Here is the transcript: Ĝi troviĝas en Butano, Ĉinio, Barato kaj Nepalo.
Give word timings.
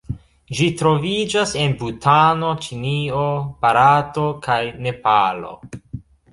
Ĝi 0.59 0.69
troviĝas 0.79 1.53
en 1.65 1.75
Butano, 1.81 2.49
Ĉinio, 2.65 3.21
Barato 3.67 4.27
kaj 4.49 4.61
Nepalo. 4.89 5.57